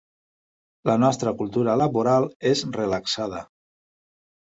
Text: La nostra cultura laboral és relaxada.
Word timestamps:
La 0.89 0.95
nostra 1.01 1.33
cultura 1.41 1.75
laboral 1.81 2.25
és 2.53 2.63
relaxada. 2.79 3.43